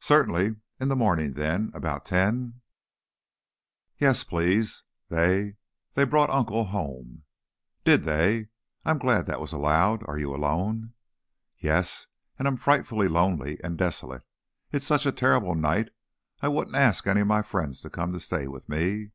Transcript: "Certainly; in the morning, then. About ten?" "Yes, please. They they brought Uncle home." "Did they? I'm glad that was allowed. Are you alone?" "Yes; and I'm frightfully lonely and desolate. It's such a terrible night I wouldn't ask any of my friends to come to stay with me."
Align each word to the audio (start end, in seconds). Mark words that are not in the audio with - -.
"Certainly; 0.00 0.56
in 0.80 0.88
the 0.88 0.96
morning, 0.96 1.34
then. 1.34 1.70
About 1.74 2.04
ten?" 2.04 2.60
"Yes, 3.98 4.24
please. 4.24 4.82
They 5.10 5.58
they 5.94 6.02
brought 6.02 6.28
Uncle 6.28 6.64
home." 6.64 7.22
"Did 7.84 8.02
they? 8.02 8.48
I'm 8.84 8.98
glad 8.98 9.26
that 9.26 9.38
was 9.38 9.52
allowed. 9.52 10.02
Are 10.08 10.18
you 10.18 10.34
alone?" 10.34 10.94
"Yes; 11.56 12.08
and 12.36 12.48
I'm 12.48 12.56
frightfully 12.56 13.06
lonely 13.06 13.62
and 13.62 13.78
desolate. 13.78 14.22
It's 14.72 14.86
such 14.88 15.06
a 15.06 15.12
terrible 15.12 15.54
night 15.54 15.90
I 16.42 16.48
wouldn't 16.48 16.74
ask 16.74 17.06
any 17.06 17.20
of 17.20 17.28
my 17.28 17.42
friends 17.42 17.80
to 17.82 17.90
come 17.90 18.10
to 18.10 18.18
stay 18.18 18.48
with 18.48 18.68
me." 18.68 19.12